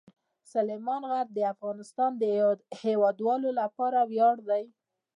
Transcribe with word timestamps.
سلیمان 0.53 1.01
غر 1.11 1.27
د 1.35 1.39
افغانستان 1.53 2.11
د 2.17 2.23
هیوادوالو 2.83 3.49
لپاره 3.59 3.99
ویاړ 4.11 4.35
دی. 4.49 4.63